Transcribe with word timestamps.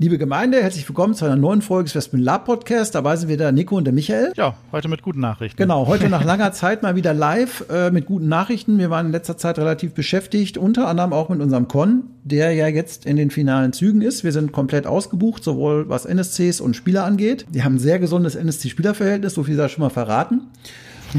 Liebe 0.00 0.16
Gemeinde, 0.16 0.62
herzlich 0.62 0.88
willkommen 0.88 1.14
zu 1.14 1.24
einer 1.24 1.34
neuen 1.34 1.60
Folge 1.60 1.86
des 1.86 1.96
Westman 1.96 2.22
Lab 2.22 2.44
Podcast. 2.44 2.94
Dabei 2.94 3.16
sind 3.16 3.28
wir 3.28 3.36
der 3.36 3.50
Nico 3.50 3.76
und 3.76 3.82
der 3.82 3.92
Michael. 3.92 4.32
Ja, 4.36 4.54
heute 4.70 4.86
mit 4.86 5.02
guten 5.02 5.18
Nachrichten. 5.18 5.56
Genau, 5.56 5.88
heute 5.88 6.08
nach 6.08 6.22
langer 6.22 6.52
Zeit 6.52 6.84
mal 6.84 6.94
wieder 6.94 7.12
live 7.12 7.64
äh, 7.68 7.90
mit 7.90 8.06
guten 8.06 8.28
Nachrichten. 8.28 8.78
Wir 8.78 8.90
waren 8.90 9.06
in 9.06 9.12
letzter 9.12 9.36
Zeit 9.36 9.58
relativ 9.58 9.94
beschäftigt, 9.94 10.56
unter 10.56 10.86
anderem 10.86 11.12
auch 11.12 11.30
mit 11.30 11.40
unserem 11.40 11.66
Con, 11.66 12.04
der 12.22 12.52
ja 12.52 12.68
jetzt 12.68 13.06
in 13.06 13.16
den 13.16 13.32
finalen 13.32 13.72
Zügen 13.72 14.00
ist. 14.00 14.22
Wir 14.22 14.30
sind 14.30 14.52
komplett 14.52 14.86
ausgebucht, 14.86 15.42
sowohl 15.42 15.88
was 15.88 16.04
NSCs 16.04 16.60
und 16.60 16.76
Spieler 16.76 17.02
angeht. 17.02 17.44
Wir 17.50 17.64
haben 17.64 17.74
ein 17.74 17.80
sehr 17.80 17.98
gesundes 17.98 18.36
NSC-Spielerverhältnis, 18.36 19.34
so 19.34 19.42
viel 19.42 19.56
sei 19.56 19.66
schon 19.66 19.82
mal 19.82 19.90
verraten. 19.90 20.42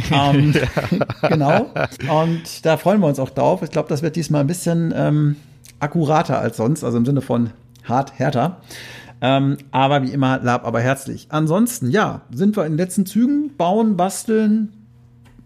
ähm, 0.14 0.54
genau. 1.28 1.70
Und 2.24 2.66
da 2.66 2.78
freuen 2.78 3.02
wir 3.02 3.08
uns 3.08 3.20
auch 3.20 3.32
drauf. 3.32 3.62
Ich 3.62 3.72
glaube, 3.72 3.90
das 3.90 4.04
wird 4.04 4.16
diesmal 4.16 4.40
ein 4.40 4.48
bisschen 4.48 4.94
ähm, 4.96 5.36
akkurater 5.82 6.40
als 6.40 6.56
sonst, 6.56 6.86
also 6.86 6.98
im 6.98 7.06
Sinne 7.06 7.20
von 7.20 7.50
hart 7.90 8.18
härter. 8.18 8.62
Ähm, 9.22 9.58
aber 9.72 10.04
wie 10.04 10.12
immer, 10.12 10.40
lab 10.40 10.66
aber 10.66 10.80
herzlich. 10.80 11.28
Ansonsten, 11.30 11.92
ja, 11.92 12.22
sind 12.32 12.56
wir 12.56 12.66
in 12.66 12.74
den 12.74 12.78
letzten 12.78 13.06
Zügen. 13.06 13.56
Bauen, 13.58 13.98
basteln, 13.98 14.72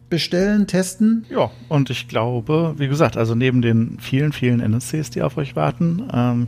bestellen, 0.10 0.68
testen. 0.68 1.26
Ja, 1.30 1.50
und 1.70 1.90
ich 1.90 2.08
glaube, 2.08 2.76
wie 2.78 2.88
gesagt, 2.88 3.18
also 3.18 3.34
neben 3.34 3.64
den 3.64 3.98
vielen, 4.00 4.32
vielen 4.32 4.60
NSCs, 4.60 5.10
die 5.10 5.24
auf 5.24 5.38
euch 5.38 5.56
warten, 5.56 6.04
ähm, 6.14 6.48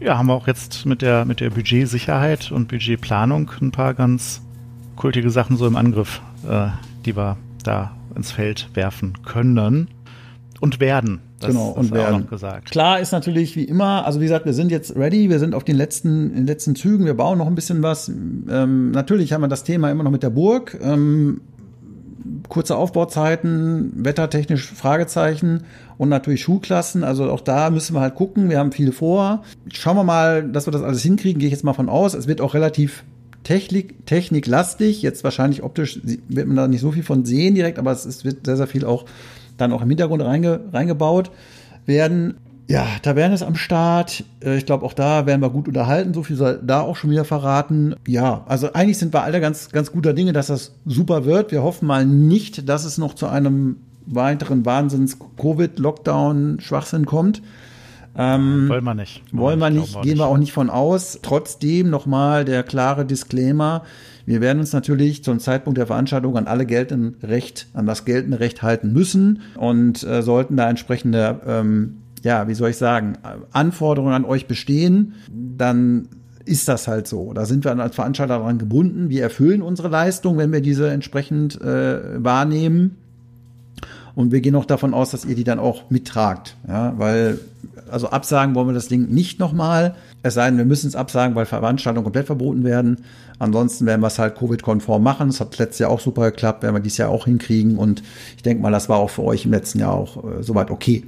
ja, 0.00 0.16
haben 0.18 0.26
wir 0.26 0.34
auch 0.34 0.46
jetzt 0.46 0.86
mit 0.86 1.02
der, 1.02 1.24
mit 1.24 1.40
der 1.40 1.50
Budgetsicherheit 1.50 2.52
und 2.52 2.68
Budgetplanung 2.68 3.50
ein 3.60 3.70
paar 3.70 3.94
ganz 3.94 4.42
kultige 4.96 5.30
Sachen 5.30 5.56
so 5.56 5.66
im 5.66 5.76
Angriff, 5.76 6.20
äh, 6.48 6.68
die 7.04 7.16
wir 7.16 7.36
da 7.64 7.92
ins 8.14 8.32
Feld 8.32 8.68
werfen 8.74 9.14
können 9.24 9.88
und 10.60 10.80
werden. 10.80 11.20
Das, 11.42 11.50
genau, 11.50 11.70
und 11.70 11.92
werden. 11.92 12.26
gesagt. 12.28 12.70
Klar 12.70 13.00
ist 13.00 13.12
natürlich 13.12 13.56
wie 13.56 13.64
immer, 13.64 14.06
also 14.06 14.20
wie 14.20 14.24
gesagt, 14.24 14.46
wir 14.46 14.54
sind 14.54 14.70
jetzt 14.70 14.96
ready, 14.96 15.28
wir 15.28 15.38
sind 15.38 15.54
auf 15.54 15.64
den 15.64 15.76
letzten, 15.76 16.34
den 16.34 16.46
letzten 16.46 16.74
Zügen, 16.74 17.04
wir 17.04 17.14
bauen 17.14 17.38
noch 17.38 17.46
ein 17.46 17.54
bisschen 17.54 17.82
was. 17.82 18.08
Ähm, 18.08 18.90
natürlich 18.90 19.32
haben 19.32 19.40
wir 19.40 19.48
das 19.48 19.64
Thema 19.64 19.90
immer 19.90 20.04
noch 20.04 20.10
mit 20.10 20.22
der 20.22 20.30
Burg. 20.30 20.78
Ähm, 20.82 21.40
kurze 22.48 22.76
Aufbauzeiten, 22.76 23.92
wettertechnisch 24.04 24.66
Fragezeichen 24.66 25.64
und 25.98 26.08
natürlich 26.08 26.42
Schulklassen. 26.42 27.04
Also 27.04 27.30
auch 27.30 27.40
da 27.40 27.70
müssen 27.70 27.94
wir 27.94 28.00
halt 28.00 28.14
gucken. 28.14 28.50
Wir 28.50 28.58
haben 28.58 28.72
viel 28.72 28.92
vor. 28.92 29.42
Schauen 29.72 29.96
wir 29.96 30.04
mal, 30.04 30.48
dass 30.48 30.66
wir 30.66 30.72
das 30.72 30.82
alles 30.82 31.02
hinkriegen, 31.02 31.40
gehe 31.40 31.48
ich 31.48 31.52
jetzt 31.52 31.64
mal 31.64 31.72
von 31.72 31.88
aus. 31.88 32.14
Es 32.14 32.26
wird 32.26 32.40
auch 32.40 32.54
relativ 32.54 33.04
Technik, 33.44 34.06
techniklastig. 34.06 35.02
Jetzt 35.02 35.24
wahrscheinlich 35.24 35.62
optisch 35.62 36.00
wird 36.28 36.46
man 36.46 36.56
da 36.56 36.68
nicht 36.68 36.80
so 36.80 36.92
viel 36.92 37.02
von 37.02 37.24
sehen 37.24 37.54
direkt, 37.54 37.78
aber 37.78 37.90
es, 37.90 38.04
es 38.04 38.24
wird 38.24 38.46
sehr, 38.46 38.56
sehr 38.56 38.66
viel 38.66 38.84
auch 38.84 39.04
dann 39.56 39.72
auch 39.72 39.82
im 39.82 39.88
Hintergrund 39.88 40.22
reinge, 40.22 40.60
reingebaut 40.72 41.30
werden. 41.86 42.34
Ja, 42.68 42.86
Taverne 43.02 43.34
ist 43.34 43.42
am 43.42 43.56
Start. 43.56 44.22
Äh, 44.42 44.56
ich 44.56 44.64
glaube, 44.66 44.86
auch 44.86 44.94
da 44.94 45.26
werden 45.26 45.42
wir 45.42 45.50
gut 45.50 45.68
unterhalten. 45.68 46.14
So 46.14 46.22
viel 46.22 46.36
soll 46.36 46.60
da 46.62 46.80
auch 46.80 46.96
schon 46.96 47.10
wieder 47.10 47.24
verraten. 47.24 47.96
Ja, 48.06 48.44
also 48.46 48.72
eigentlich 48.72 48.98
sind 48.98 49.12
wir 49.12 49.22
alle 49.22 49.40
ganz, 49.40 49.70
ganz 49.70 49.90
guter 49.92 50.14
Dinge, 50.14 50.32
dass 50.32 50.46
das 50.46 50.72
super 50.86 51.24
wird. 51.24 51.50
Wir 51.52 51.62
hoffen 51.62 51.86
mal 51.86 52.06
nicht, 52.06 52.68
dass 52.68 52.84
es 52.84 52.98
noch 52.98 53.14
zu 53.14 53.26
einem 53.26 53.76
weiteren 54.06 54.64
Wahnsinns-Covid-Lockdown-Schwachsinn 54.64 57.06
kommt. 57.06 57.42
Ähm, 58.16 58.68
wollen 58.68 58.84
wir 58.84 58.94
nicht. 58.94 59.22
Wollen 59.32 59.58
wir 59.58 59.70
nicht, 59.70 60.02
gehen 60.02 60.18
wir 60.18 60.26
auch 60.26 60.38
nicht 60.38 60.52
von 60.52 60.70
aus. 60.70 61.18
Trotzdem 61.22 61.88
nochmal 61.90 62.44
der 62.44 62.62
klare 62.62 63.06
Disclaimer. 63.06 63.82
Wir 64.26 64.40
werden 64.40 64.60
uns 64.60 64.72
natürlich 64.72 65.24
zum 65.24 65.38
Zeitpunkt 65.38 65.78
der 65.78 65.86
Veranstaltung 65.86 66.36
an 66.36 66.46
alle 66.46 66.66
geltenden 66.66 67.16
Recht, 67.22 67.68
an 67.74 67.86
das 67.86 68.04
geltende 68.04 68.40
Recht 68.40 68.62
halten 68.62 68.92
müssen 68.92 69.40
und 69.56 70.02
äh, 70.04 70.22
sollten 70.22 70.56
da 70.56 70.68
entsprechende, 70.68 71.40
ähm, 71.46 71.96
ja, 72.22 72.46
wie 72.48 72.54
soll 72.54 72.70
ich 72.70 72.76
sagen, 72.76 73.18
Anforderungen 73.50 74.12
an 74.12 74.24
euch 74.24 74.46
bestehen, 74.46 75.14
dann 75.30 76.08
ist 76.44 76.68
das 76.68 76.88
halt 76.88 77.06
so. 77.06 77.32
Da 77.32 77.46
sind 77.46 77.64
wir 77.64 77.76
als 77.78 77.94
Veranstalter 77.94 78.38
daran 78.38 78.58
gebunden. 78.58 79.08
Wir 79.08 79.22
erfüllen 79.22 79.62
unsere 79.62 79.88
Leistung, 79.88 80.38
wenn 80.38 80.52
wir 80.52 80.60
diese 80.60 80.90
entsprechend 80.90 81.60
äh, 81.60 82.22
wahrnehmen. 82.22 82.96
Und 84.14 84.32
wir 84.32 84.40
gehen 84.40 84.54
auch 84.54 84.64
davon 84.64 84.94
aus, 84.94 85.10
dass 85.10 85.24
ihr 85.24 85.34
die 85.34 85.44
dann 85.44 85.58
auch 85.58 85.90
mittragt. 85.90 86.56
Ja, 86.68 86.94
weil, 86.98 87.40
also 87.90 88.10
absagen 88.10 88.54
wollen 88.54 88.68
wir 88.68 88.74
das 88.74 88.88
Ding 88.88 89.08
nicht 89.08 89.38
nochmal. 89.38 89.94
Es 90.22 90.34
sei 90.34 90.48
denn, 90.48 90.58
wir 90.58 90.64
müssen 90.64 90.86
es 90.86 90.96
absagen, 90.96 91.34
weil 91.34 91.46
Veranstaltungen 91.46 92.04
komplett 92.04 92.26
verboten 92.26 92.64
werden. 92.64 92.98
Ansonsten 93.38 93.86
werden 93.86 94.02
wir 94.02 94.06
es 94.06 94.18
halt 94.18 94.36
Covid-konform 94.36 95.02
machen. 95.02 95.28
Das 95.28 95.40
hat 95.40 95.58
letztes 95.58 95.80
Jahr 95.80 95.90
auch 95.90 96.00
super 96.00 96.30
geklappt, 96.30 96.62
werden 96.62 96.76
wir 96.76 96.80
dieses 96.80 96.98
Jahr 96.98 97.08
auch 97.08 97.24
hinkriegen. 97.24 97.76
Und 97.76 98.02
ich 98.36 98.42
denke 98.42 98.62
mal, 98.62 98.70
das 98.70 98.88
war 98.88 98.98
auch 98.98 99.10
für 99.10 99.22
euch 99.22 99.44
im 99.46 99.50
letzten 99.50 99.80
Jahr 99.80 99.94
auch 99.94 100.22
äh, 100.22 100.42
soweit 100.42 100.70
okay. 100.70 101.04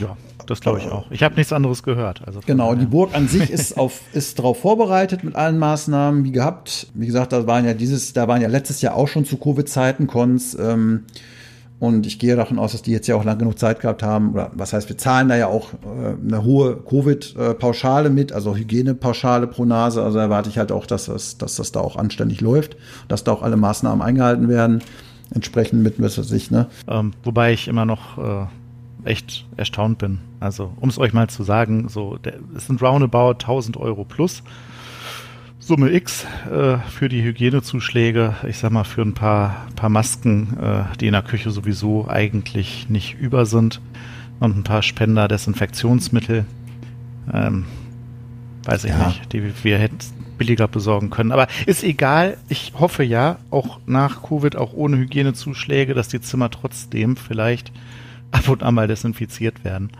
Ja, 0.00 0.16
das 0.46 0.60
glaube 0.60 0.78
ich 0.78 0.86
auch. 0.86 1.10
Ich 1.10 1.22
habe 1.22 1.34
nichts 1.34 1.52
anderes 1.52 1.82
gehört. 1.82 2.22
Also 2.26 2.40
genau, 2.46 2.72
daher. 2.72 2.80
die 2.80 2.86
Burg 2.86 3.14
an 3.14 3.28
sich 3.28 3.50
ist 3.50 3.76
auf 3.76 4.00
ist 4.12 4.38
darauf 4.38 4.60
vorbereitet 4.60 5.24
mit 5.24 5.34
allen 5.34 5.58
Maßnahmen 5.58 6.24
wie 6.24 6.32
gehabt. 6.32 6.86
Wie 6.94 7.06
gesagt, 7.06 7.32
da 7.32 7.46
waren 7.46 7.64
ja 7.64 7.74
dieses, 7.74 8.12
da 8.12 8.28
waren 8.28 8.40
ja 8.40 8.48
letztes 8.48 8.80
Jahr 8.80 8.94
auch 8.94 9.08
schon 9.08 9.24
zu 9.24 9.36
Covid-Zeiten 9.36 10.06
Cons. 10.06 10.56
Ähm, 10.58 11.04
und 11.84 12.06
ich 12.06 12.18
gehe 12.18 12.36
davon 12.36 12.58
aus, 12.58 12.72
dass 12.72 12.82
die 12.82 12.92
jetzt 12.92 13.06
ja 13.06 13.16
auch 13.16 13.24
lang 13.24 13.38
genug 13.38 13.58
Zeit 13.58 13.80
gehabt 13.80 14.02
haben. 14.02 14.32
Oder 14.32 14.50
was 14.54 14.72
heißt, 14.72 14.88
wir 14.88 14.98
zahlen 14.98 15.28
da 15.28 15.36
ja 15.36 15.46
auch 15.46 15.72
äh, 15.72 16.14
eine 16.26 16.42
hohe 16.42 16.76
Covid-Pauschale 16.76 18.10
mit, 18.10 18.32
also 18.32 18.56
Hygienepauschale 18.56 19.46
pro 19.46 19.64
Nase. 19.64 20.02
Also 20.02 20.18
erwarte 20.18 20.48
ich 20.48 20.58
halt 20.58 20.72
auch, 20.72 20.86
dass 20.86 21.06
das, 21.06 21.38
dass 21.38 21.56
das 21.56 21.72
da 21.72 21.80
auch 21.80 21.96
anständig 21.96 22.40
läuft, 22.40 22.76
dass 23.08 23.24
da 23.24 23.32
auch 23.32 23.42
alle 23.42 23.56
Maßnahmen 23.56 24.02
eingehalten 24.02 24.48
werden. 24.48 24.82
Entsprechend 25.34 25.82
mit, 25.82 26.00
was 26.00 26.18
weiß 26.18 26.32
ich, 26.32 26.50
ne? 26.50 26.66
Ähm, 26.88 27.12
wobei 27.22 27.52
ich 27.52 27.68
immer 27.68 27.84
noch 27.84 28.18
äh, 28.18 28.46
echt 29.04 29.46
erstaunt 29.56 29.98
bin. 29.98 30.18
Also, 30.40 30.72
um 30.80 30.88
es 30.88 30.98
euch 30.98 31.12
mal 31.12 31.28
zu 31.28 31.42
sagen, 31.42 31.88
so, 31.88 32.18
es 32.56 32.66
sind 32.66 32.82
roundabout 32.82 33.32
1000 33.32 33.76
Euro 33.76 34.04
plus. 34.04 34.42
Summe 35.66 35.90
X 35.94 36.26
äh, 36.50 36.76
für 36.76 37.08
die 37.08 37.22
Hygienezuschläge, 37.22 38.36
ich 38.46 38.58
sag 38.58 38.70
mal 38.70 38.84
für 38.84 39.00
ein 39.00 39.14
paar, 39.14 39.66
paar 39.76 39.88
Masken, 39.88 40.58
äh, 40.60 40.94
die 41.00 41.06
in 41.06 41.12
der 41.12 41.22
Küche 41.22 41.50
sowieso 41.50 42.06
eigentlich 42.06 42.90
nicht 42.90 43.18
über 43.18 43.46
sind 43.46 43.80
und 44.40 44.58
ein 44.58 44.62
paar 44.62 44.82
Spender 44.82 45.26
Desinfektionsmittel. 45.26 46.44
Ähm, 47.32 47.64
weiß 48.64 48.84
ich 48.84 48.90
ja. 48.90 49.06
nicht, 49.06 49.32
die 49.32 49.54
wir 49.64 49.78
hätten 49.78 49.96
billiger 50.36 50.68
besorgen 50.68 51.08
können. 51.08 51.32
Aber 51.32 51.46
ist 51.64 51.82
egal. 51.82 52.36
Ich 52.50 52.74
hoffe 52.78 53.02
ja, 53.02 53.38
auch 53.50 53.78
nach 53.86 54.22
Covid, 54.22 54.56
auch 54.56 54.74
ohne 54.74 54.98
Hygienezuschläge, 54.98 55.94
dass 55.94 56.08
die 56.08 56.20
Zimmer 56.20 56.50
trotzdem 56.50 57.16
vielleicht 57.16 57.72
ab 58.32 58.50
und 58.50 58.62
an 58.62 58.74
mal 58.74 58.86
desinfiziert 58.86 59.64
werden. 59.64 59.92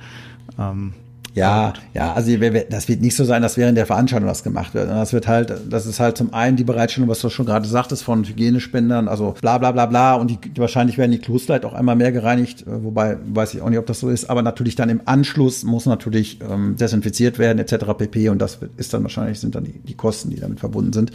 Ähm, 0.58 0.92
ja, 1.34 1.72
ja, 1.94 2.12
also 2.12 2.30
das 2.70 2.88
wird 2.88 3.00
nicht 3.00 3.16
so 3.16 3.24
sein, 3.24 3.42
dass 3.42 3.56
während 3.56 3.76
der 3.76 3.86
Veranstaltung 3.86 4.28
das 4.28 4.44
gemacht 4.44 4.72
wird. 4.72 4.88
Das 4.88 5.12
wird 5.12 5.26
halt, 5.26 5.52
das 5.68 5.84
ist 5.84 5.98
halt 5.98 6.16
zum 6.16 6.32
einen 6.32 6.56
die 6.56 6.62
Bereitstellung, 6.62 7.08
was 7.08 7.20
du 7.20 7.28
schon 7.28 7.44
gerade 7.44 7.66
sagtest, 7.66 8.04
von 8.04 8.22
Hygienespendern, 8.22 9.08
also 9.08 9.34
bla 9.40 9.58
bla 9.58 9.72
bla 9.72 9.86
bla 9.86 10.14
und 10.14 10.30
die, 10.30 10.38
wahrscheinlich 10.56 10.96
werden 10.96 11.10
die 11.10 11.18
Kloster 11.18 11.54
halt 11.54 11.64
auch 11.64 11.74
einmal 11.74 11.96
mehr 11.96 12.12
gereinigt, 12.12 12.62
äh, 12.62 12.84
wobei 12.84 13.18
weiß 13.26 13.54
ich 13.54 13.62
auch 13.62 13.68
nicht, 13.68 13.80
ob 13.80 13.86
das 13.86 13.98
so 13.98 14.10
ist, 14.10 14.30
aber 14.30 14.42
natürlich 14.42 14.76
dann 14.76 14.88
im 14.90 15.00
Anschluss 15.06 15.64
muss 15.64 15.86
natürlich 15.86 16.38
ähm, 16.40 16.76
desinfiziert 16.76 17.40
werden 17.40 17.58
etc. 17.58 17.84
pp. 17.98 18.28
Und 18.28 18.38
das 18.38 18.60
ist 18.76 18.94
dann 18.94 19.02
wahrscheinlich, 19.02 19.40
sind 19.40 19.56
dann 19.56 19.64
die, 19.64 19.80
die 19.80 19.94
Kosten, 19.94 20.30
die 20.30 20.38
damit 20.38 20.60
verbunden 20.60 20.92
sind. 20.92 21.10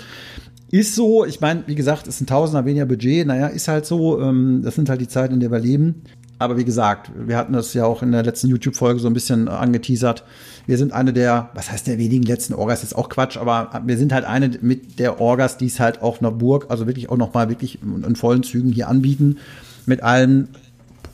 Ist 0.70 0.96
so, 0.96 1.26
ich 1.26 1.40
meine, 1.40 1.64
wie 1.66 1.76
gesagt, 1.76 2.08
ist 2.08 2.20
ein 2.22 2.28
Tausender 2.28 2.66
weniger 2.66 2.86
Budget, 2.86 3.26
naja, 3.26 3.48
ist 3.48 3.70
halt 3.70 3.86
so, 3.86 4.22
ähm, 4.22 4.62
das 4.64 4.76
sind 4.76 4.90
halt 4.90 5.00
die 5.00 5.08
Zeiten, 5.08 5.36
in 5.36 5.40
der 5.40 5.50
wir 5.50 5.60
leben. 5.60 6.04
Aber 6.40 6.58
wie 6.58 6.64
gesagt, 6.64 7.12
wir 7.16 7.36
hatten 7.36 7.52
das 7.52 7.74
ja 7.74 7.86
auch 7.86 8.02
in 8.02 8.14
der 8.14 8.24
letzten 8.24 8.48
YouTube-Folge 8.48 9.02
so 9.02 9.08
ein 9.08 9.14
bisschen 9.14 9.50
angeteasert. 9.50 10.24
Wir 10.66 10.78
sind 10.78 10.94
eine 10.94 11.12
der, 11.12 11.50
was 11.54 11.70
heißt 11.70 11.86
der 11.86 11.98
wenigen 11.98 12.24
letzten 12.24 12.54
Orgas, 12.54 12.82
ist 12.82 12.96
auch 12.96 13.10
Quatsch, 13.10 13.36
aber 13.36 13.82
wir 13.86 13.98
sind 13.98 14.14
halt 14.14 14.24
eine 14.24 14.50
mit 14.62 15.00
der 15.00 15.20
Orgas, 15.20 15.58
die 15.58 15.66
es 15.66 15.82
halt 15.82 16.02
auch 16.02 16.22
einer 16.22 16.32
Burg, 16.32 16.68
also 16.70 16.88
wirklich 16.88 17.10
auch 17.10 17.18
nochmal 17.18 17.50
wirklich 17.50 17.80
in 17.84 18.16
vollen 18.16 18.44
Zügen 18.44 18.72
hier 18.72 18.88
anbieten, 18.88 19.38
mit 19.86 20.02
allen 20.02 20.48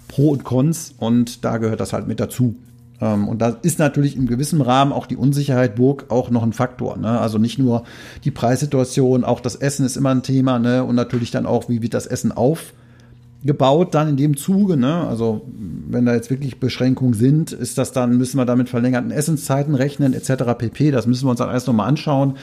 Pro 0.08 0.30
und 0.30 0.44
Cons 0.44 0.94
und 1.00 1.44
da 1.44 1.58
gehört 1.58 1.80
das 1.80 1.92
halt 1.92 2.08
mit 2.08 2.20
dazu. 2.20 2.56
Ähm, 3.02 3.28
und 3.28 3.40
da 3.42 3.50
ist 3.64 3.80
natürlich 3.80 4.16
in 4.16 4.28
gewissem 4.28 4.62
Rahmen 4.62 4.94
auch 4.94 5.08
die 5.08 5.18
Unsicherheit 5.18 5.76
Burg 5.76 6.06
auch 6.10 6.30
noch 6.30 6.44
ein 6.44 6.54
Faktor. 6.54 6.98
Ne? 6.98 7.20
Also 7.20 7.40
nicht 7.40 7.58
nur 7.58 7.84
die 8.24 8.32
Preissituation, 8.32 9.24
auch 9.24 9.40
das 9.40 9.56
Essen 9.56 9.88
ist 9.88 9.98
immer 9.98 10.12
ein 10.12 10.22
Thema 10.22 10.60
ne? 10.60 10.84
und 10.84 10.96
natürlich 10.96 11.32
dann 11.32 11.48
auch, 11.48 11.68
wie 11.68 11.82
wird 11.82 11.96
das 11.96 12.06
Essen 12.06 12.32
auf 12.32 12.74
gebaut 13.46 13.94
dann 13.94 14.10
in 14.10 14.18
dem 14.18 14.36
Zuge. 14.36 14.76
Ne? 14.76 15.08
Also 15.08 15.46
wenn 15.88 16.06
da 16.06 16.14
jetzt 16.14 16.30
wirklich 16.30 16.60
Beschränkungen 16.60 17.14
sind, 17.14 17.52
ist 17.52 17.78
das 17.78 17.92
dann, 17.92 18.18
müssen 18.18 18.38
wir 18.38 18.46
damit 18.46 18.70
verlängerten 18.70 19.12
Essenszeiten 19.12 19.76
rechnen 19.76 20.14
etc. 20.14 20.58
pp. 20.58 20.92
Das 20.92 21.08
müssen 21.08 21.26
wir 21.26 21.32
uns 21.32 21.40
dann 21.40 21.50
alles 21.50 21.68
nochmal 21.68 21.88
anschauen. 21.88 22.36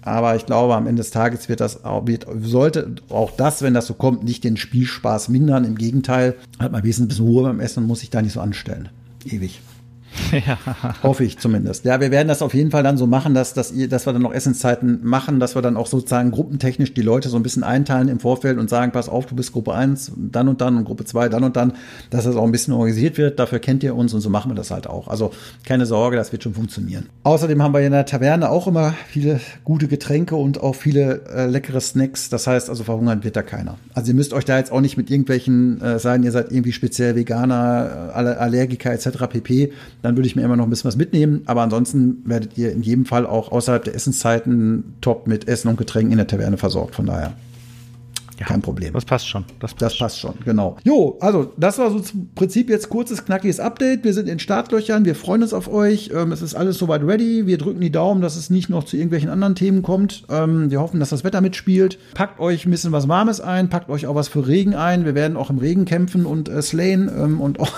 Aber 0.00 0.36
ich 0.36 0.46
glaube, 0.46 0.74
am 0.74 0.86
Ende 0.86 1.00
des 1.00 1.10
Tages 1.10 1.48
wird 1.48 1.60
das 1.60 1.80
wird, 2.04 2.26
sollte 2.40 2.94
auch 3.10 3.32
das, 3.32 3.62
wenn 3.62 3.74
das 3.74 3.86
so 3.86 3.94
kommt, 3.94 4.24
nicht 4.24 4.42
den 4.42 4.56
Spielspaß 4.56 5.28
mindern. 5.28 5.64
Im 5.64 5.76
Gegenteil, 5.76 6.36
hat 6.58 6.72
man 6.72 6.82
wesentlich 6.82 7.18
ein 7.18 7.24
bisschen 7.24 7.26
Ruhe 7.26 7.42
beim 7.42 7.60
Essen 7.60 7.82
und 7.82 7.88
muss 7.88 8.00
sich 8.00 8.10
da 8.10 8.22
nicht 8.22 8.32
so 8.32 8.40
anstellen. 8.40 8.88
Ewig. 9.26 9.60
Ja. 10.46 10.58
Hoffe 11.02 11.24
ich 11.24 11.38
zumindest. 11.38 11.84
Ja, 11.84 12.00
wir 12.00 12.10
werden 12.10 12.28
das 12.28 12.42
auf 12.42 12.54
jeden 12.54 12.70
Fall 12.70 12.82
dann 12.82 12.96
so 12.96 13.06
machen, 13.06 13.34
dass, 13.34 13.54
dass, 13.54 13.72
ihr, 13.72 13.88
dass 13.88 14.06
wir 14.06 14.12
dann 14.12 14.22
noch 14.22 14.32
Essenszeiten 14.32 15.00
machen, 15.04 15.40
dass 15.40 15.54
wir 15.54 15.62
dann 15.62 15.76
auch 15.76 15.86
sozusagen 15.86 16.30
gruppentechnisch 16.30 16.94
die 16.94 17.02
Leute 17.02 17.28
so 17.28 17.36
ein 17.36 17.42
bisschen 17.42 17.64
einteilen 17.64 18.08
im 18.08 18.20
Vorfeld 18.20 18.58
und 18.58 18.70
sagen, 18.70 18.92
pass 18.92 19.08
auf, 19.08 19.26
du 19.26 19.34
bist 19.34 19.52
Gruppe 19.52 19.74
1, 19.74 20.12
dann 20.16 20.48
und 20.48 20.60
dann 20.60 20.76
und 20.76 20.84
Gruppe 20.84 21.04
2, 21.04 21.28
dann 21.28 21.44
und 21.44 21.56
dann, 21.56 21.72
dass 22.10 22.24
das 22.24 22.36
auch 22.36 22.44
ein 22.44 22.52
bisschen 22.52 22.72
organisiert 22.72 23.18
wird. 23.18 23.38
Dafür 23.38 23.58
kennt 23.58 23.82
ihr 23.82 23.94
uns 23.94 24.14
und 24.14 24.20
so 24.20 24.30
machen 24.30 24.50
wir 24.50 24.54
das 24.54 24.70
halt 24.70 24.86
auch. 24.86 25.08
Also 25.08 25.32
keine 25.64 25.86
Sorge, 25.86 26.16
das 26.16 26.32
wird 26.32 26.42
schon 26.42 26.54
funktionieren. 26.54 27.06
Außerdem 27.24 27.62
haben 27.62 27.74
wir 27.74 27.80
in 27.80 27.92
der 27.92 28.06
Taverne 28.06 28.50
auch 28.50 28.66
immer 28.66 28.94
viele 29.08 29.40
gute 29.64 29.88
Getränke 29.88 30.36
und 30.36 30.60
auch 30.62 30.74
viele 30.74 31.22
äh, 31.34 31.46
leckere 31.46 31.80
Snacks. 31.80 32.28
Das 32.28 32.46
heißt 32.46 32.68
also, 32.70 32.84
verhungern 32.84 33.24
wird 33.24 33.36
da 33.36 33.42
keiner. 33.42 33.76
Also 33.94 34.12
ihr 34.12 34.14
müsst 34.14 34.32
euch 34.32 34.44
da 34.44 34.58
jetzt 34.58 34.72
auch 34.72 34.80
nicht 34.80 34.96
mit 34.96 35.10
irgendwelchen 35.10 35.80
äh, 35.80 35.98
sein, 35.98 36.22
ihr 36.22 36.32
seid 36.32 36.52
irgendwie 36.52 36.72
speziell 36.72 37.16
Veganer, 37.16 38.12
äh, 38.14 38.18
Allergiker 38.18 38.92
etc. 38.92 39.08
pp 39.28 39.72
dann 40.02 40.07
würde 40.16 40.26
ich 40.26 40.36
mir 40.36 40.42
immer 40.42 40.56
noch 40.56 40.64
ein 40.64 40.70
bisschen 40.70 40.88
was 40.88 40.96
mitnehmen. 40.96 41.42
Aber 41.46 41.62
ansonsten 41.62 42.22
werdet 42.24 42.56
ihr 42.56 42.72
in 42.72 42.82
jedem 42.82 43.04
Fall 43.04 43.26
auch 43.26 43.52
außerhalb 43.52 43.84
der 43.84 43.94
Essenszeiten 43.94 44.96
top 45.00 45.26
mit 45.26 45.48
Essen 45.48 45.68
und 45.68 45.76
Getränken 45.76 46.12
in 46.12 46.18
der 46.18 46.26
Taverne 46.26 46.56
versorgt. 46.56 46.94
Von 46.94 47.06
daher. 47.06 47.34
Ja, 48.38 48.46
Kein 48.46 48.62
Problem. 48.62 48.92
Das 48.92 49.04
passt 49.04 49.28
schon. 49.28 49.44
Das 49.58 49.72
passt, 49.72 49.82
das 49.82 49.98
passt 49.98 50.20
schon. 50.20 50.32
schon, 50.34 50.44
genau. 50.44 50.76
Jo, 50.84 51.16
also 51.20 51.52
das 51.56 51.78
war 51.78 51.90
so 51.90 51.98
zum 51.98 52.30
Prinzip 52.34 52.70
jetzt 52.70 52.88
kurzes, 52.88 53.24
knackiges 53.24 53.58
Update. 53.58 54.04
Wir 54.04 54.14
sind 54.14 54.28
in 54.28 54.38
Startlöchern, 54.38 55.04
wir 55.04 55.16
freuen 55.16 55.42
uns 55.42 55.52
auf 55.52 55.68
euch. 55.68 56.10
Ähm, 56.14 56.30
es 56.30 56.40
ist 56.40 56.54
alles 56.54 56.78
soweit 56.78 57.02
ready. 57.02 57.46
Wir 57.46 57.58
drücken 57.58 57.80
die 57.80 57.90
Daumen, 57.90 58.20
dass 58.20 58.36
es 58.36 58.48
nicht 58.48 58.68
noch 58.68 58.84
zu 58.84 58.96
irgendwelchen 58.96 59.28
anderen 59.28 59.56
Themen 59.56 59.82
kommt. 59.82 60.24
Ähm, 60.30 60.70
wir 60.70 60.80
hoffen, 60.80 61.00
dass 61.00 61.10
das 61.10 61.24
Wetter 61.24 61.40
mitspielt. 61.40 61.98
Packt 62.14 62.38
euch 62.38 62.64
ein 62.64 62.70
bisschen 62.70 62.92
was 62.92 63.08
Warmes 63.08 63.40
ein, 63.40 63.70
packt 63.70 63.90
euch 63.90 64.06
auch 64.06 64.14
was 64.14 64.28
für 64.28 64.46
Regen 64.46 64.74
ein. 64.74 65.04
Wir 65.04 65.16
werden 65.16 65.36
auch 65.36 65.50
im 65.50 65.58
Regen 65.58 65.84
kämpfen 65.84 66.24
und 66.24 66.48
äh, 66.48 66.62
slayen 66.62 67.10
ähm, 67.12 67.40
und 67.40 67.58
auch 67.60 67.72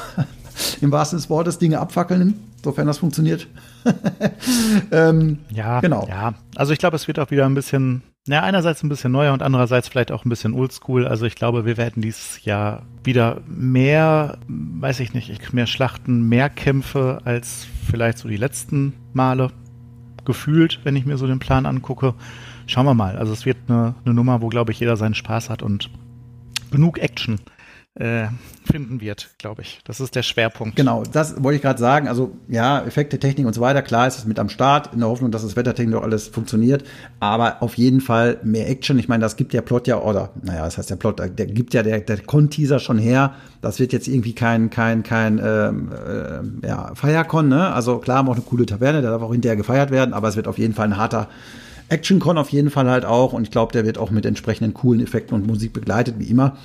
im 0.80 0.92
wahrsten 0.92 1.18
des 1.18 1.30
Wortes 1.30 1.58
Dinge 1.58 1.78
abfackeln, 1.78 2.34
sofern 2.62 2.86
das 2.86 2.98
funktioniert. 2.98 3.48
ähm, 4.92 5.38
ja, 5.50 5.80
genau. 5.80 6.06
Ja, 6.08 6.34
also 6.56 6.72
ich 6.72 6.78
glaube, 6.78 6.96
es 6.96 7.08
wird 7.08 7.18
auch 7.18 7.30
wieder 7.30 7.46
ein 7.46 7.54
bisschen, 7.54 8.02
ja, 8.26 8.42
einerseits 8.42 8.82
ein 8.82 8.88
bisschen 8.88 9.12
neuer 9.12 9.32
und 9.32 9.42
andererseits 9.42 9.88
vielleicht 9.88 10.12
auch 10.12 10.24
ein 10.24 10.28
bisschen 10.28 10.54
oldschool. 10.54 11.06
Also 11.06 11.26
ich 11.26 11.34
glaube, 11.34 11.64
wir 11.64 11.76
werden 11.76 12.02
dieses 12.02 12.44
Jahr 12.44 12.82
wieder 13.04 13.40
mehr, 13.46 14.38
weiß 14.48 15.00
ich 15.00 15.14
nicht, 15.14 15.52
mehr 15.52 15.66
Schlachten, 15.66 16.28
mehr 16.28 16.50
Kämpfe 16.50 17.20
als 17.24 17.66
vielleicht 17.90 18.18
so 18.18 18.28
die 18.28 18.36
letzten 18.36 18.94
Male 19.12 19.50
gefühlt, 20.24 20.80
wenn 20.84 20.96
ich 20.96 21.06
mir 21.06 21.16
so 21.16 21.26
den 21.26 21.38
Plan 21.38 21.66
angucke. 21.66 22.14
Schauen 22.66 22.86
wir 22.86 22.94
mal. 22.94 23.16
Also 23.16 23.32
es 23.32 23.46
wird 23.46 23.56
eine, 23.68 23.94
eine 24.04 24.14
Nummer, 24.14 24.42
wo, 24.42 24.48
glaube 24.48 24.72
ich, 24.72 24.80
jeder 24.80 24.96
seinen 24.96 25.14
Spaß 25.14 25.50
hat 25.50 25.62
und 25.62 25.90
genug 26.70 26.98
Action 26.98 27.40
äh, 27.96 28.28
finden 28.64 29.00
wird, 29.00 29.30
glaube 29.38 29.62
ich. 29.62 29.80
Das 29.84 30.00
ist 30.00 30.14
der 30.14 30.22
Schwerpunkt. 30.22 30.76
Genau, 30.76 31.02
das 31.02 31.42
wollte 31.42 31.56
ich 31.56 31.62
gerade 31.62 31.80
sagen. 31.80 32.06
Also 32.06 32.36
ja, 32.48 32.82
Effekte, 32.84 33.18
Technik 33.18 33.46
und 33.46 33.52
so 33.52 33.60
weiter, 33.60 33.82
klar 33.82 34.06
ist 34.06 34.18
es 34.18 34.26
mit 34.26 34.38
am 34.38 34.48
Start, 34.48 34.92
in 34.92 35.00
der 35.00 35.08
Hoffnung, 35.08 35.32
dass 35.32 35.42
das 35.42 35.56
Wettertechnik 35.56 35.96
auch 35.96 36.04
alles 36.04 36.28
funktioniert. 36.28 36.84
Aber 37.18 37.62
auf 37.62 37.74
jeden 37.74 38.00
Fall 38.00 38.38
mehr 38.44 38.70
Action. 38.70 38.98
Ich 38.98 39.08
meine, 39.08 39.22
das 39.22 39.36
gibt 39.36 39.52
der 39.52 39.62
Plot 39.62 39.88
ja, 39.88 40.00
oder 40.00 40.30
naja, 40.42 40.64
das 40.64 40.78
heißt 40.78 40.90
der 40.90 40.96
Plot, 40.96 41.18
der 41.18 41.46
gibt 41.46 41.74
ja 41.74 41.82
der, 41.82 42.00
der 42.00 42.18
Con-Teaser 42.18 42.78
schon 42.78 42.98
her. 42.98 43.34
Das 43.60 43.80
wird 43.80 43.92
jetzt 43.92 44.06
irgendwie 44.06 44.34
kein, 44.34 44.70
kein, 44.70 45.02
kein 45.02 45.40
ähm, 45.44 45.90
äh, 45.92 46.66
ja, 46.66 46.94
Feiercon, 46.94 47.48
ne? 47.48 47.72
Also 47.72 47.98
klar, 47.98 48.18
haben 48.18 48.28
wir 48.28 48.32
auch 48.32 48.36
eine 48.36 48.44
coole 48.44 48.66
Taverne, 48.66 49.02
der 49.02 49.10
darf 49.10 49.22
auch 49.22 49.32
hinterher 49.32 49.56
gefeiert 49.56 49.90
werden, 49.90 50.14
aber 50.14 50.28
es 50.28 50.36
wird 50.36 50.48
auf 50.48 50.58
jeden 50.58 50.74
Fall 50.74 50.86
ein 50.86 50.96
harter 50.96 51.28
Action-Con 51.90 52.38
auf 52.38 52.50
jeden 52.50 52.70
Fall 52.70 52.88
halt 52.88 53.04
auch 53.04 53.32
und 53.32 53.42
ich 53.42 53.50
glaube, 53.50 53.72
der 53.72 53.84
wird 53.84 53.98
auch 53.98 54.10
mit 54.10 54.24
entsprechenden 54.24 54.74
coolen 54.74 55.00
Effekten 55.00 55.34
und 55.34 55.46
Musik 55.46 55.72
begleitet, 55.72 56.16
wie 56.18 56.24
immer. 56.24 56.56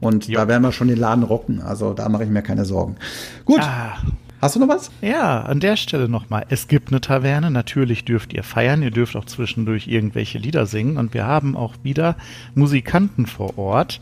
Und 0.00 0.26
jo. 0.26 0.34
da 0.34 0.48
werden 0.48 0.62
wir 0.62 0.72
schon 0.72 0.88
den 0.88 0.98
Laden 0.98 1.24
rocken. 1.24 1.60
Also 1.60 1.94
da 1.94 2.08
mache 2.08 2.24
ich 2.24 2.30
mir 2.30 2.42
keine 2.42 2.64
Sorgen. 2.64 2.96
Gut. 3.44 3.60
Ah. 3.60 3.98
Hast 4.42 4.56
du 4.56 4.60
noch 4.60 4.66
was? 4.66 4.90
Ja, 5.00 5.42
an 5.42 5.60
der 5.60 5.76
Stelle 5.76 6.08
nochmal. 6.08 6.44
Es 6.48 6.66
gibt 6.66 6.88
eine 6.88 7.00
Taverne. 7.00 7.52
Natürlich 7.52 8.04
dürft 8.04 8.32
ihr 8.32 8.42
feiern. 8.42 8.82
Ihr 8.82 8.90
dürft 8.90 9.14
auch 9.14 9.24
zwischendurch 9.24 9.86
irgendwelche 9.86 10.38
Lieder 10.38 10.66
singen. 10.66 10.96
Und 10.96 11.14
wir 11.14 11.28
haben 11.28 11.56
auch 11.56 11.74
wieder 11.84 12.16
Musikanten 12.56 13.26
vor 13.26 13.56
Ort, 13.56 14.00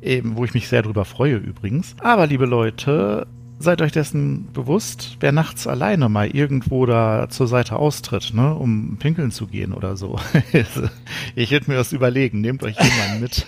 eben, 0.00 0.36
wo 0.36 0.44
ich 0.44 0.54
mich 0.54 0.68
sehr 0.68 0.82
drüber 0.82 1.04
freue 1.04 1.38
übrigens. 1.38 1.96
Aber 1.98 2.28
liebe 2.28 2.46
Leute, 2.46 3.26
seid 3.60 3.82
euch 3.82 3.92
dessen 3.92 4.48
bewusst, 4.52 5.18
wer 5.20 5.32
nachts 5.32 5.66
alleine 5.66 6.08
mal 6.08 6.28
irgendwo 6.28 6.86
da 6.86 7.28
zur 7.28 7.46
Seite 7.46 7.76
austritt, 7.76 8.32
ne, 8.34 8.54
um 8.54 8.96
pinkeln 8.98 9.30
zu 9.30 9.46
gehen 9.46 9.74
oder 9.74 9.96
so. 9.96 10.18
ich 11.36 11.50
würde 11.50 11.70
mir 11.70 11.76
das 11.76 11.92
überlegen, 11.92 12.40
nehmt 12.40 12.62
euch 12.62 12.76
jemanden 12.80 13.20
mit. 13.20 13.46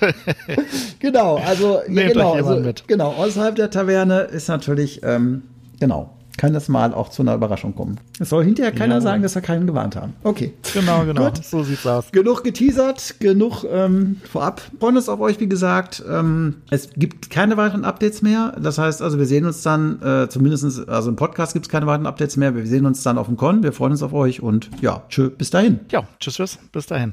genau, 1.01 1.37
also 1.39 1.81
nehmt 1.89 2.13
genau, 2.13 2.33
euch 2.33 2.37
jemanden 2.37 2.59
also, 2.59 2.67
mit. 2.67 2.89
Genau, 2.89 3.13
außerhalb 3.13 3.57
der 3.57 3.71
Taverne 3.71 4.21
ist 4.21 4.49
natürlich, 4.49 5.01
ähm, 5.03 5.45
genau, 5.81 6.11
kann 6.43 6.53
das 6.53 6.69
mal 6.69 6.93
auch 6.93 7.09
zu 7.09 7.23
einer 7.23 7.37
Überraschung 7.37 7.77
kommen. 7.77 8.01
Es 8.19 8.31
soll 8.31 8.43
hinterher 8.43 8.73
keiner 8.73 8.97
ja. 8.97 9.01
sagen, 9.01 9.23
dass 9.23 9.37
wir 9.37 9.43
keinen 9.43 9.65
gewarnt 9.65 9.95
haben. 9.95 10.15
Okay. 10.25 10.53
Genau, 10.75 11.05
genau. 11.05 11.27
Gut. 11.27 11.45
So 11.45 11.63
sieht's 11.63 11.87
aus. 11.87 12.11
Genug 12.11 12.43
geteasert, 12.43 13.21
genug 13.21 13.65
ähm, 13.71 14.21
vorab. 14.29 14.61
Freuen 14.81 14.97
uns 14.97 15.09
auf 15.09 15.21
euch, 15.21 15.39
wie 15.39 15.47
gesagt. 15.47 16.03
Ähm, 16.11 16.57
es 16.71 16.91
gibt 16.97 17.31
keine 17.31 17.57
weiteren 17.57 17.85
Updates 17.85 18.23
mehr. 18.23 18.57
Das 18.61 18.77
heißt 18.77 19.03
also, 19.03 19.21
wir 19.21 19.27
sehen 19.27 19.47
uns 19.47 19.63
dann, 19.63 20.03
äh, 20.03 20.29
zumindest, 20.29 20.89
also 20.89 21.11
im 21.11 21.15
Podcast 21.15 21.53
gibt 21.53 21.67
es 21.67 21.71
keine 21.71 21.87
weiteren 21.87 22.09
Updates 22.09 22.37
mehr. 22.37 22.57
Wir 22.57 22.67
sehen 22.67 22.87
uns 22.87 23.05
dann 23.05 23.19
auf 23.19 23.29
dem 23.29 23.37
Con. 23.37 23.63
Wir 23.63 23.73
freuen 23.73 23.93
uns 23.93 24.03
auf 24.03 24.13
euch 24.13 24.43
und 24.43 24.69
ja, 24.81 25.05
tschö, 25.11 25.31
bis 25.31 25.51
dahin. 25.51 25.79
Ja, 25.93 26.03
tschüss, 26.19 26.35
tschüss, 26.35 26.59
bis 26.73 26.87
dahin. 26.87 27.13